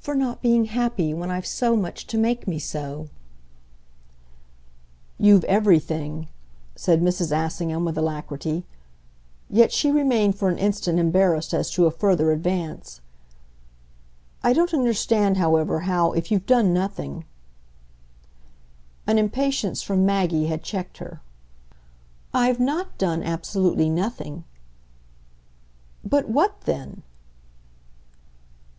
[0.00, 3.08] "For not being happy when I've so much to make me so."
[5.16, 6.28] "You've everything,"
[6.76, 7.32] said Mrs.
[7.34, 8.66] Assingham with alacrity.
[9.48, 13.00] Yet she remained for an instant embarrassed as to a further advance.
[14.42, 17.24] "I don't understand, however, how, if you've done nothing"
[19.06, 21.22] An impatience from Maggie had checked her.
[22.34, 24.44] "I've not done absolutely 'nothing.'"
[26.04, 27.02] "But what then